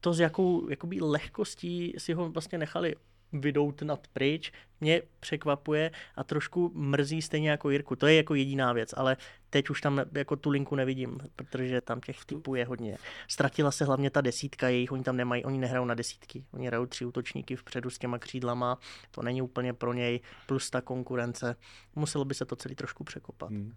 [0.00, 2.94] to, s jakou jakoby lehkostí si ho vlastně nechali
[3.32, 7.96] vydout nad pryč, mě překvapuje a trošku mrzí stejně jako Jirku.
[7.96, 9.16] To je jako jediná věc, ale
[9.50, 12.98] teď už tam jako tu linku nevidím, protože tam těch vtipů je hodně.
[13.28, 16.86] Ztratila se hlavně ta desítka jejich, oni tam nemají, oni nehrajou na desítky, oni hrajou
[16.86, 18.78] tři útočníky vpředu s těma křídlama,
[19.10, 21.56] to není úplně pro něj, plus ta konkurence.
[21.94, 23.50] Muselo by se to celý trošku překopat.
[23.50, 23.72] Hmm.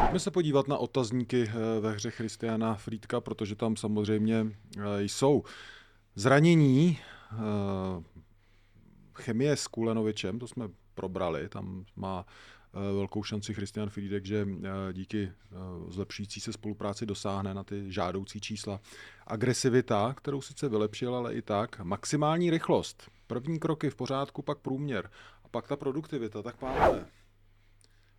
[0.00, 5.42] Pojďme se podívat na otazníky eh, ve hře Christiana Frýdka, protože tam samozřejmě eh, jsou
[6.14, 6.98] zranění,
[7.32, 7.36] eh,
[9.14, 12.26] chemie s Kulenovičem, to jsme probrali, tam má
[12.72, 14.48] velkou šanci Christian Friedek, že
[14.92, 15.32] díky
[15.88, 18.80] zlepšující se spolupráci dosáhne na ty žádoucí čísla.
[19.26, 21.80] Agresivita, kterou sice vylepšil, ale i tak.
[21.80, 23.10] Maximální rychlost.
[23.26, 25.10] První kroky v pořádku, pak průměr.
[25.44, 26.42] A pak ta produktivita.
[26.42, 27.06] Tak pánové,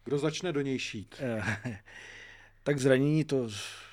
[0.03, 1.15] kdo začne do něj šít?
[1.19, 1.79] Eh,
[2.63, 3.49] tak zranění to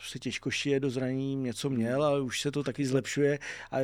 [0.09, 3.39] se těžko šije, do zranění něco měl, ale už se to taky zlepšuje
[3.71, 3.79] a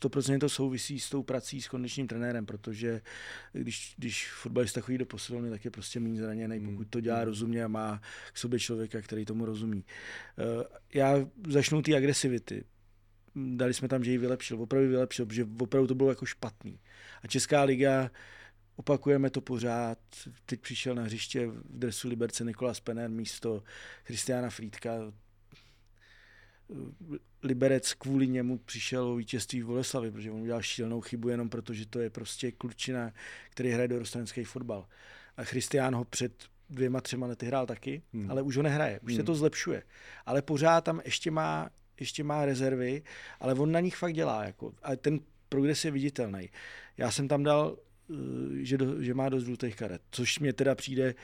[0.00, 3.00] 100% to souvisí s tou prací s kondičním trenérem, protože
[3.52, 6.70] když, když fotbalista chodí do posilovny, tak je prostě méně zraněný, hmm.
[6.70, 7.26] pokud to dělá hmm.
[7.26, 8.00] rozumně a má
[8.32, 9.84] k sobě člověka, který tomu rozumí.
[10.38, 12.64] Eh, já začnu ty agresivity.
[13.36, 16.80] Dali jsme tam, že ji vylepšil, opravdu vylepšil, protože opravdu to bylo jako špatný.
[17.22, 18.10] A Česká liga
[18.76, 19.98] Opakujeme to pořád.
[20.46, 23.62] Teď přišel na hřiště v dresu Liberce Nikola Spener místo
[24.04, 25.12] Christiana Frýdka.
[27.42, 31.74] Liberec kvůli němu přišel o vítězství v Boleslavi, protože on udělal šílenou chybu jenom proto,
[31.74, 33.12] že to je prostě klučina,
[33.50, 34.86] který hraje do rostovenský fotbal.
[35.36, 38.30] A Christian ho před dvěma, třema lety hrál taky, hmm.
[38.30, 39.00] ale už ho nehraje.
[39.00, 39.20] Už hmm.
[39.20, 39.82] se to zlepšuje.
[40.26, 43.02] Ale pořád tam ještě má, ještě má rezervy,
[43.40, 44.44] ale on na nich fakt dělá.
[44.44, 46.50] Jako, a ten progres je viditelný.
[46.96, 47.76] Já jsem tam dal
[48.54, 51.14] že, do, že má dost žlutých karet, což mě teda přijde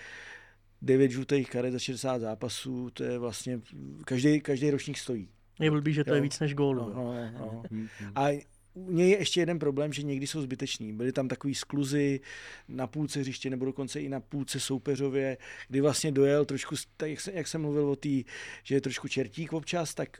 [0.82, 3.60] 9 žlutých karet za 60 zápasů, to je vlastně,
[4.04, 5.28] každý, každý ročník stojí.
[5.60, 6.16] Je blbý, že to jo.
[6.16, 6.74] je víc než gól.
[6.74, 7.62] No, no, no.
[8.14, 8.28] A
[8.74, 10.92] u něj je ještě jeden problém, že někdy jsou zbyteční.
[10.92, 12.20] Byly tam takový skluzy
[12.68, 15.38] na půlce hřiště nebo dokonce i na půlce soupeřově,
[15.68, 18.22] kdy vlastně dojel trošku, tak jak, jsem, jak jsem mluvil o té,
[18.62, 20.18] že je trošku čertík občas, tak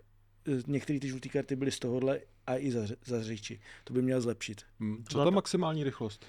[0.48, 3.60] eh, některé ty žluté karty byly z tohohle a i za, za řiči.
[3.84, 4.62] To by měl zlepšit.
[4.80, 5.04] Hmm.
[5.08, 6.26] Co ta maximální rychlost?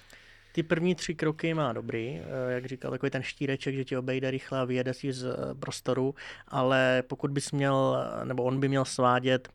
[0.52, 4.30] Ty první tři kroky má dobrý, eh, jak říkal, takový ten štíreček, že ti obejde
[4.30, 6.14] rychle a vyjede si z eh, prostoru,
[6.48, 9.48] ale pokud bys měl, nebo on by měl svádět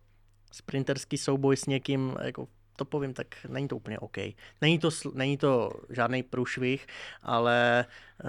[0.51, 4.17] sprinterský souboj s někým, jako to povím, tak není to úplně OK.
[4.61, 6.88] Není to, není to žádný průšvih,
[7.21, 7.85] ale
[8.19, 8.23] eh,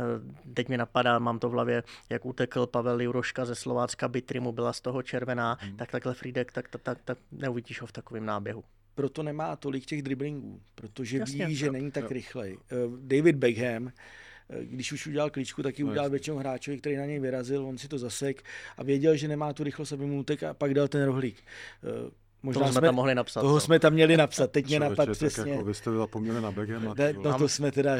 [0.54, 4.72] teď mi napadá, mám to v hlavě, jak utekl Pavel Juroška ze Slovácka, Bitrimu byla
[4.72, 5.76] z toho červená, hmm.
[5.76, 8.64] tak takhle Friedek, tak, tak, tak, tak neuvidíš ho v takovém náběhu
[8.96, 12.58] proto nemá tolik těch driblingů, protože Jasně, ví, že není tak rychlej.
[12.72, 16.96] Eh, David Beckham, eh, když už udělal klíčku, tak ji no, udělal většinou hráčovi, který
[16.96, 18.42] na něj vyrazil, on si to zasek
[18.76, 21.42] a věděl, že nemá tu rychlost, aby mu utek a pak dal ten rohlík.
[22.46, 23.40] Možná toho jsme, jsme tam mohli napsat.
[23.40, 23.60] Toho no.
[23.60, 25.42] jsme tam měli napsat, teď mě napad přesně.
[25.42, 26.94] Tak jako vy jste zapomněli na Begema.
[26.98, 27.92] Ne, no to jsme teda,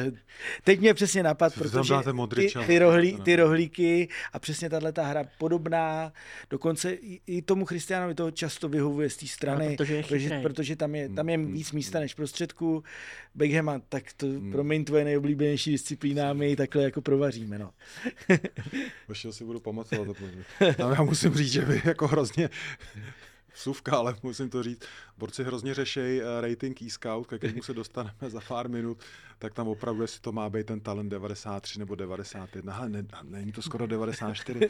[0.63, 1.93] teď mě přesně napad, Co protože
[2.35, 6.13] ty, ty, rohlí, ty rohlíky a přesně tahle ta hra podobná,
[6.49, 10.75] dokonce i, i tomu Christianovi to často vyhovuje z té strany, no, protože, protože, protože
[10.75, 12.83] tam je, tam je víc místa než prostředku.
[13.35, 14.51] Beghema, tak to hmm.
[14.51, 17.59] promiň tvoje nejoblíbenější disciplína, my ji takhle jako provaříme.
[17.59, 17.71] No.
[19.07, 20.17] Vašeho si budu pamatovat.
[20.77, 22.49] Tam já musím říct, že vy jako hrozně
[23.57, 24.81] vsuvka, ale musím to říct,
[25.17, 28.97] borci hrozně řešejí eh, rating e-scout, ke kterému se dostaneme za pár minut,
[29.39, 33.51] tak tam opravdu, jestli to má být ten talent 93 nebo 91, ale ne, není
[33.51, 34.69] to skoro 94,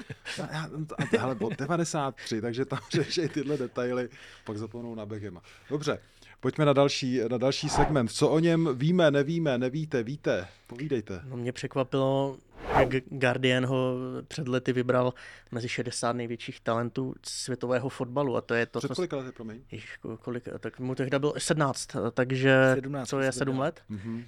[1.19, 4.09] ale 93, takže tam řeší tyhle detaily,
[4.45, 5.41] pak zapomnou na Begema.
[5.69, 5.99] Dobře,
[6.47, 8.07] Pojďme na další, na další segment.
[8.11, 10.47] Co o něm víme, nevíme, nevíte, víte?
[10.67, 11.21] Povídejte.
[11.23, 12.37] No mě překvapilo,
[12.79, 13.95] jak Guardian ho
[14.27, 15.13] před lety vybral
[15.51, 18.37] mezi 60 největších talentů světového fotbalu.
[18.37, 19.61] A to je to, Před kolika lety, promiň?
[19.71, 23.81] Jež, kolik, tak mu tehdy bylo 17, takže 17, to je 7 let.
[23.89, 24.23] Mm-hmm.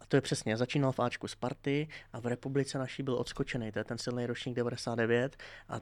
[0.00, 3.78] A to je přesně, začínal v Ačku Sparty a v republice naší byl odskočený, to
[3.78, 5.36] je ten silný ročník 99
[5.68, 5.80] a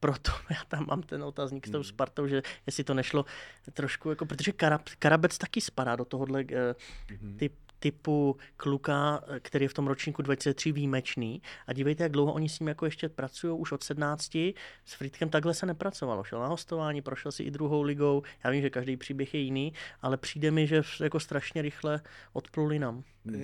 [0.00, 1.84] proto já tam mám ten otazník s tou hmm.
[1.84, 3.24] Spartou, že jestli to nešlo
[3.72, 9.68] trošku, jako, protože Karab, Karabec taky spadá do tohohle uh, typ, typu kluka, který je
[9.68, 11.42] v tom ročníku 23 výjimečný.
[11.66, 14.34] A dívejte, jak dlouho oni s ním jako ještě pracují, už od 17.
[14.84, 16.24] S Fritkem takhle se nepracovalo.
[16.24, 18.22] Šel na hostování, prošel si i druhou ligou.
[18.44, 22.00] Já vím, že každý příběh je jiný, ale přijde mi, že jako strašně rychle
[22.32, 23.02] odpluli nám.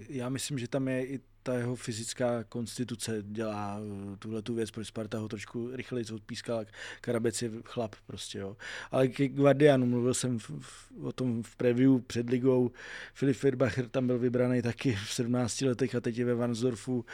[0.09, 4.71] Já myslím, že tam je i ta jeho fyzická konstituce dělá eh, tuhle tu věc,
[4.71, 6.65] proč Sparta ho trošku rychleji odpískala.
[7.01, 8.57] Karabec je chlap prostě, jo.
[8.91, 12.71] Ale k Guardianu mluvil jsem v, v, o tom v preview před ligou.
[13.15, 17.05] Filip Firbacher tam byl vybraný taky v 17 letech a teď je ve Vansdorfu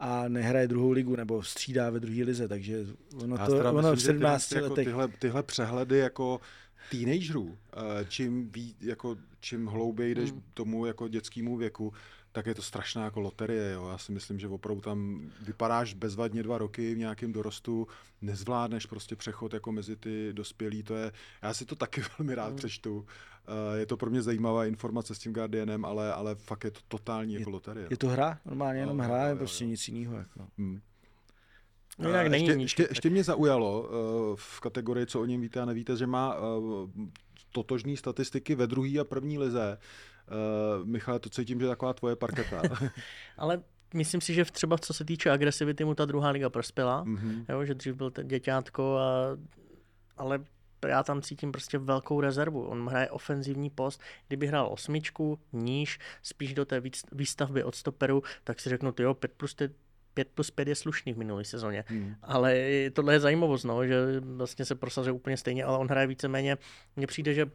[0.00, 2.86] a nehraje druhou ligu nebo střídá ve druhé lize, takže
[3.22, 4.86] ono, to, ono myslím, v 17 ty, jako letech...
[4.86, 6.40] Jako tyhle, tyhle přehledy jako
[6.90, 10.42] teenagerů, eh, čím, ví, jako, čím hlouběji jdeš hmm.
[10.54, 11.92] tomu jako dětskému věku,
[12.32, 13.72] tak je to strašná jako loterie.
[13.72, 13.88] Jo.
[13.88, 17.86] Já si myslím, že opravdu tam vypadáš bezvadně dva roky v nějakém dorostu,
[18.22, 20.82] nezvládneš prostě přechod jako mezi ty dospělí.
[20.82, 22.56] To je, já si to taky velmi rád mm.
[22.56, 23.06] přečtu.
[23.46, 26.80] Eh, je to pro mě zajímavá informace s tím Guardianem, ale, ale fakt je to
[26.88, 27.86] totální je, jako loterie.
[27.90, 28.38] Je to hra?
[28.44, 29.70] Normálně jenom no, hra, je prostě jo.
[29.70, 30.16] nic jiného.
[30.16, 30.46] Jako.
[30.58, 30.80] Hmm.
[31.98, 33.88] No, jinak není ještě, ještě, ještě mě zaujalo uh,
[34.36, 36.90] v kategorii, co o něm víte a nevíte, že má uh,
[37.52, 39.78] totožní statistiky ve druhé a první lize.
[40.30, 42.62] Uh, Michale, to cítím, že je taková tvoje parketa.
[43.38, 43.62] Ale
[43.94, 47.44] myslím si, že třeba co se týče agresivity mu ta druhá liga prospěla, mm-hmm.
[47.48, 49.36] jo, že dřív byl ten děťátko, a,
[50.16, 50.44] ale
[50.88, 52.66] já tam cítím prostě velkou rezervu.
[52.66, 54.00] On hraje ofenzivní post.
[54.28, 56.82] Kdyby hrál osmičku, níž, spíš do té
[57.12, 59.56] výstavby od stoperu, tak si řeknu, jo, 5 plus
[60.14, 61.84] 5 plus 5 je slušný v minulé sezóně.
[61.86, 62.14] Hmm.
[62.22, 62.56] Ale
[62.92, 66.58] tohle je zajímavost, no, že vlastně se prosazuje úplně stejně, ale on hraje víceméně.
[66.96, 67.46] Mně přijde, že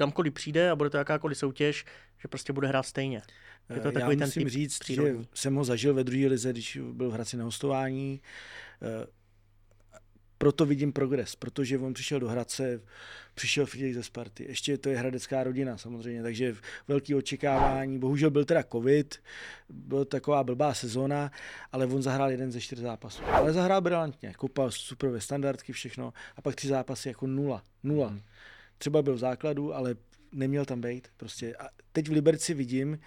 [0.00, 1.84] kamkoliv přijde a bude to jakákoliv soutěž,
[2.18, 3.22] že prostě bude hrát stejně.
[3.74, 5.22] Je to takový Já musím ten říct, přírodní.
[5.22, 8.20] že jsem ho zažil ve druhé lize, když byl v Hradci na hostování.
[8.82, 9.06] Eh,
[10.38, 12.80] proto vidím progres, protože on přišel do Hradce,
[13.34, 14.44] přišel Fridrik ze Sparty.
[14.48, 16.56] Ještě to je hradecká rodina samozřejmě, takže
[16.88, 17.98] velký očekávání.
[17.98, 19.18] Bohužel byl teda covid,
[19.68, 21.30] byla taková blbá sezóna,
[21.72, 23.22] ale on zahrál jeden ze čtyř zápasů.
[23.24, 27.62] Ale zahrál brilantně, kopal super ve standardky, všechno a pak tři zápasy jako nula.
[27.82, 28.08] Nula.
[28.08, 28.20] Hmm
[28.80, 29.94] třeba byl v základu, ale
[30.32, 31.08] neměl tam být.
[31.16, 31.56] Prostě.
[31.56, 32.98] A teď v Liberci vidím,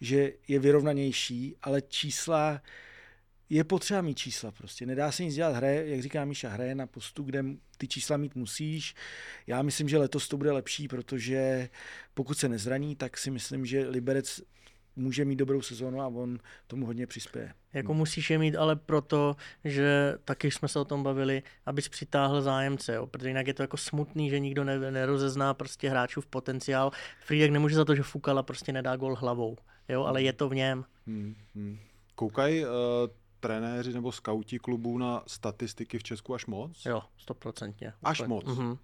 [0.00, 2.62] že je vyrovnanější, ale čísla,
[3.48, 4.86] je potřeba mít čísla prostě.
[4.86, 5.56] Nedá se nic dělat.
[5.56, 7.44] Hraje, jak říká Míša, hraje na postu, kde
[7.76, 8.94] ty čísla mít musíš.
[9.46, 11.68] Já myslím, že letos to bude lepší, protože
[12.14, 14.40] pokud se nezraní, tak si myslím, že Liberec
[14.96, 17.54] může mít dobrou sezónu a on tomu hodně přispěje.
[17.72, 22.42] Jako musíš je mít ale proto, že taky jsme se o tom bavili, abys přitáhl
[22.42, 23.06] zájemce, jo?
[23.06, 26.90] protože jinak je to jako smutný, že nikdo ne, nerozezná prostě hráčů v potenciál.
[27.20, 29.56] Friedek nemůže za to, že Fukala prostě nedá gol hlavou,
[29.88, 30.04] jo?
[30.04, 30.84] ale je to v něm.
[31.06, 31.78] Hmm, hmm.
[32.14, 32.68] Koukaj, uh,
[33.40, 36.86] trenéři nebo skauti klubů na statistiky v Česku až moc?
[36.86, 37.92] Jo, stoprocentně.
[38.02, 38.44] Až moc?
[38.44, 38.78] Mm-hmm.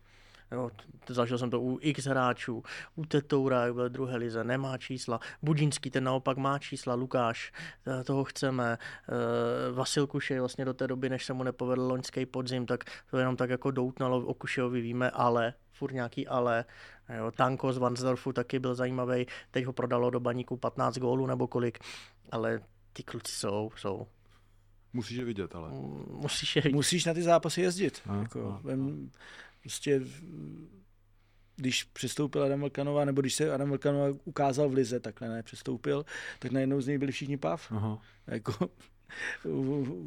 [0.52, 0.70] Jo,
[1.08, 2.62] zažil jsem to u x hráčů,
[2.96, 5.20] u Tetoura, byl druhé lize, nemá čísla.
[5.42, 7.52] Budínský, ten naopak má čísla, Lukáš,
[7.86, 8.78] eh, toho chceme.
[8.78, 13.18] Eh, Vasil Kušej vlastně do té doby, než se mu nepovedl loňský podzim, tak to
[13.18, 16.64] jenom tak jako doutnalo, o Kušejovi víme, ale furt nějaký ale.
[17.16, 21.46] Jo, Tanko z Vansdorfu taky byl zajímavý, teď ho prodalo do baníku 15 gólů nebo
[21.46, 21.78] kolik,
[22.32, 22.60] ale
[22.92, 24.06] ty kluci jsou, jsou.
[24.92, 25.70] Musíš je vidět, ale.
[26.10, 26.76] Musíš je vidět.
[26.76, 28.02] Musíš na ty zápasy jezdit.
[28.08, 28.76] A, jako, a, a.
[29.66, 30.00] Prostě
[31.56, 36.04] když přestoupil Adam Vlkanova, nebo když se Adam Vlkanova ukázal v Lize, takhle ne, přestoupil,
[36.38, 37.72] tak najednou z něj byli všichni pav.
[38.26, 38.70] Jako,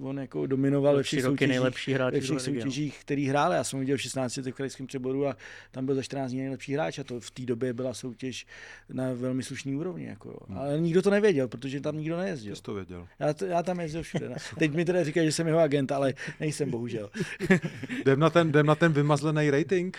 [0.01, 3.53] on jako dominoval ve všech soutěžích, nejlepší hráč ve všech soutěžích, který hrál.
[3.53, 5.37] Já jsem ho viděl v 16 v krajském přeboru a
[5.71, 8.45] tam byl za 14 dní nejlepší hráč a to v té době byla soutěž
[8.89, 10.05] na velmi slušný úrovni.
[10.05, 10.57] Jako, hmm.
[10.57, 12.55] Ale nikdo to nevěděl, protože tam nikdo nejezdil.
[12.55, 13.07] Jsi to věděl.
[13.19, 14.35] Já, to, já tam jezdil všude.
[14.59, 17.09] Teď mi teda říkají, že jsem jeho agent, ale nejsem bohužel.
[17.99, 19.97] jdem, na ten, jdem na ten vymazlený rating.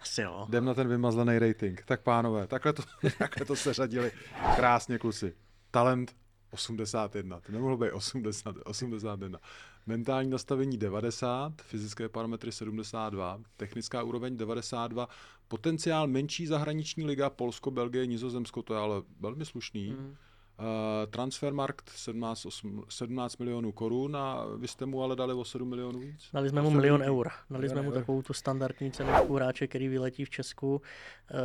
[0.00, 0.46] Asi jo.
[0.48, 1.82] Jdem na ten vymazlený rating.
[1.84, 2.82] Tak pánové, takhle to,
[3.18, 4.12] takhle to se řadili
[4.56, 5.34] krásně kluci.
[5.70, 6.12] Talent
[6.52, 9.38] 81, to nemohlo být 80, 81.
[9.86, 15.08] Mentální nastavení 90, fyzické parametry 72, technická úroveň 92,
[15.48, 19.90] potenciál menší zahraniční liga, Polsko, Belgie, Nizozemsko, to je ale velmi slušný.
[19.90, 20.16] Mm.
[20.62, 25.68] Uh, Transfermarkt 17, 8, 17 milionů korun a vy jste mu ale dali o 7
[25.68, 26.28] milionů víc?
[26.32, 27.30] Dali jsme mu milion eur.
[27.50, 30.82] Dali jsme mu takovou tu standardní cenu hráče, který vyletí v Česku.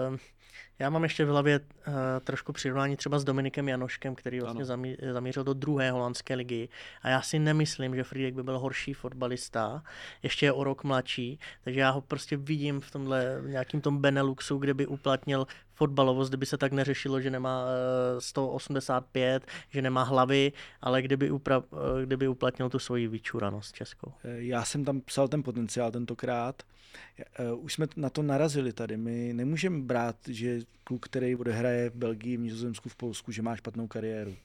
[0.10, 0.18] Uh,
[0.80, 4.98] já mám ještě v hlavě uh, trošku přirovnání třeba s Dominikem Janoškem, který vlastně zamí,
[5.14, 6.70] zamířil do druhé holandské ligy.
[7.02, 9.84] A já si nemyslím, že Friedek by byl horší fotbalista,
[10.24, 14.58] ještě je o rok mladší, takže já ho prostě vidím v tomhle nějakým tom Beneluxu,
[14.58, 15.48] kde by uplatnil
[15.78, 17.66] fotbalovost, kdyby se tak neřešilo, že nemá
[18.20, 24.12] 185, eh, že nemá hlavy, ale kdyby, upra, eh, kdyby uplatnil tu svoji vyčuranost českou.
[24.24, 26.64] Já jsem tam psal ten potenciál tentokrát.
[27.56, 28.98] Už jsme na to narazili tady.
[28.98, 33.56] My nemůžeme brát, že kluk, který odehraje v Belgii, v Nizozemsku, v Polsku, že má
[33.56, 34.36] špatnou kariéru.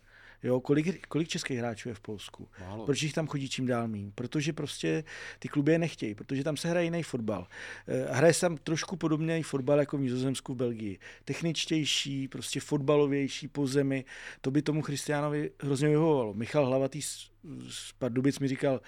[0.42, 2.48] Jo, kolik, kolik českých hráčů je v Polsku?
[2.61, 2.85] Málo.
[2.85, 4.12] Proč jich tam chodí čím dál méně?
[4.14, 5.05] Protože prostě
[5.38, 7.46] ty kluby je nechtějí, protože tam se hraje jiný fotbal.
[7.88, 10.98] Eh, hraje se tam trošku podobný fotbal jako v Nizozemsku, v Belgii.
[11.24, 14.05] Techničtější, prostě fotbalovější po zemi.
[14.40, 16.35] To by tomu Christianovi hrozně vyhovovalo.
[16.35, 17.31] Michal Hlavatý z,
[17.68, 18.81] z Pardubic mi říkal,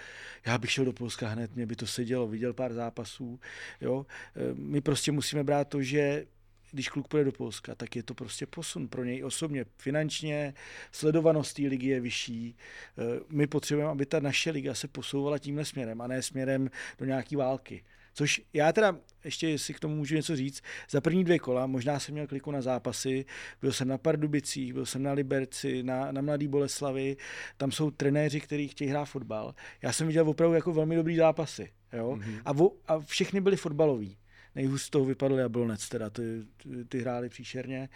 [0.46, 3.40] já bych šel do Polska hned, mě by to sedělo, viděl pár zápasů.
[3.80, 4.06] Jo?
[4.36, 6.26] Eh, my prostě musíme brát to, že
[6.74, 9.64] když kluk půjde do Polska, tak je to prostě posun pro něj osobně.
[9.78, 10.54] Finančně,
[10.92, 12.56] sledovanost té ligy je vyšší.
[12.98, 17.04] Eh, my potřebujeme, aby ta naše liga se posouvala tímhle směrem a ne směrem do
[17.04, 17.84] nějaké války.
[18.14, 22.00] Což já teda, ještě si k tomu můžu něco říct, za první dvě kola, možná
[22.00, 23.24] jsem měl kliku na zápasy,
[23.60, 27.16] byl jsem na Pardubicích, byl jsem na Liberci, na, na Mladý Boleslavi,
[27.56, 29.54] tam jsou trenéři, kteří chtějí hrát fotbal.
[29.82, 31.72] Já jsem viděl opravdu jako velmi dobrý zápasy.
[31.92, 32.10] Jo?
[32.10, 32.42] Mm-hmm.
[32.44, 34.16] A, vo, a všechny byly fotbaloví
[34.54, 36.22] nejhůř z toho vypadl Jablonec, teda ty,
[36.62, 37.88] ty, ty hráli příšerně,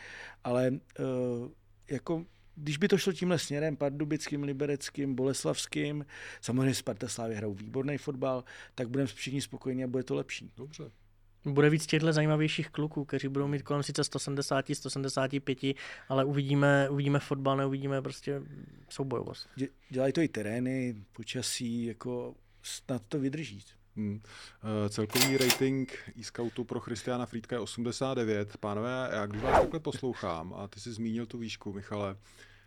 [0.45, 1.51] ale uh,
[1.91, 2.25] jako
[2.63, 6.07] když by to šlo tímhle směrem, pardubickým, libereckým, boleslavským,
[6.41, 8.45] samozřejmě Sparta Slávy hrajou výborný fotbal,
[8.75, 10.53] tak budeme všichni spokojení a bude to lepší.
[10.57, 10.91] Dobře.
[11.45, 15.59] Bude víc těchto zajímavějších kluků, kteří budou mít kolem sice 170, 175,
[16.09, 18.43] ale uvidíme, uvidíme fotbal, neuvidíme prostě
[18.89, 19.49] soubojovost.
[19.91, 23.65] Dělají to i terény, počasí, jako snad to vydrží.
[23.99, 24.21] Hmm.
[24.89, 28.57] Celkový rating e-scoutu pro Christiana Frýdka je 89.
[28.57, 32.17] Pánové, já když vás takhle poslouchám, a ty jsi zmínil tu výšku, Michale,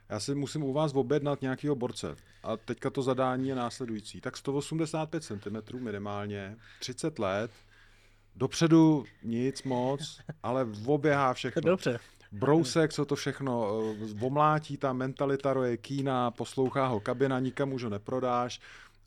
[0.10, 2.16] já si musím u vás objednat nějakého borce.
[2.44, 4.22] A teďka to zadání je následující.
[4.22, 7.52] Tak 185 cm minimálně, 30 let,
[8.36, 11.62] dopředu nic moc, ale oběhá všechno.
[11.62, 12.00] Dobře.
[12.32, 17.84] Brousek, co to všechno eh, omlátí, ta mentalita roje kína, poslouchá ho kabina, nikam už
[17.84, 18.60] ho neprodáš,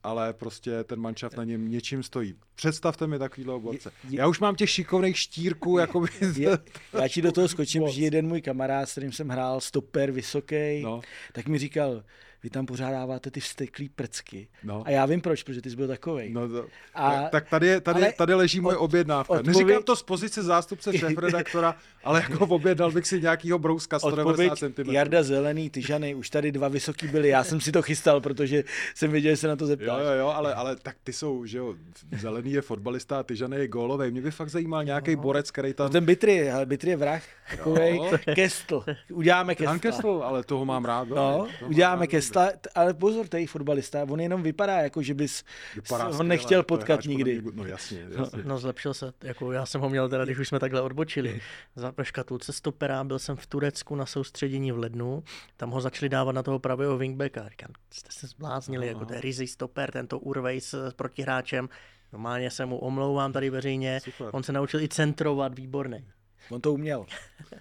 [0.04, 2.34] ale prostě ten manšaft na něm něčím stojí.
[2.54, 3.92] Představte mi takovýhle oborce.
[4.10, 6.08] Já už mám těch šikovných štírků, jako by...
[6.36, 6.58] Je,
[7.02, 10.82] já ti do toho skočím, že jeden můj kamarád, s kterým jsem hrál, stoper vysoký,
[10.82, 11.00] no.
[11.32, 12.02] tak mi říkal,
[12.44, 14.48] vy tam pořád dáváte ty vsteklý prcky.
[14.64, 14.82] No.
[14.86, 16.32] A já vím proč, protože ty jsi byl takový.
[16.32, 19.32] No to, a, tak tady, je, tady, tady leží moje objednávka.
[19.32, 24.58] Odpověď, Neříkám to z pozice zástupce šéfredaktora, ale jako objednal bych si nějakýho brouska 190
[24.58, 24.90] cm.
[24.90, 27.28] Jarda Zelený, Tyžany, už tady dva vysoký byly.
[27.28, 29.88] Já jsem si to chystal, protože jsem věděl, že se na to zeptáš.
[29.88, 31.74] Jo, jo, jo, ale, ale tak ty jsou, že jo,
[32.20, 34.10] Zelený je fotbalista, Tyžany je gólový.
[34.10, 35.22] Mě by fakt zajímal nějaký no.
[35.22, 35.86] borec, který tam...
[35.86, 37.22] No ten Bitry, ale Bitry je vrah.
[37.50, 38.00] Takovej
[38.34, 38.84] Kestl.
[39.12, 39.78] Uděláme Kestl.
[39.78, 41.08] Kestl, ale toho mám rád.
[41.08, 45.44] No, uděláme Kestl sta, ale pozor, to je fotbalista, on jenom vypadá jako, že bys
[45.74, 47.42] vypadá ho nechtěl potkat nikdy.
[47.54, 48.42] No jasně, no, jasně.
[48.42, 51.40] No, no, zlepšil se, jako já jsem ho měl teda, když už jsme takhle odbočili.
[51.76, 55.24] Za škatulce stopera byl jsem v Turecku na soustředění v lednu,
[55.56, 57.48] tam ho začali dávat na toho pravého wingbacka.
[57.48, 61.68] Říkám, jste se zbláznili, no, jako to je rizí stoper, tento urvej s protihráčem.
[62.12, 64.00] Normálně se mu omlouvám tady veřejně.
[64.00, 64.28] Super.
[64.32, 66.04] On se naučil i centrovat, výborný.
[66.50, 67.06] On to uměl,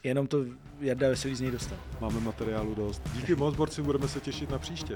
[0.04, 0.46] jenom to
[0.80, 1.78] Jarda Veselý z něj dostal.
[2.02, 3.02] Máme materiálu dost.
[3.14, 4.96] Díky moc, borci, budeme se těšit na příště.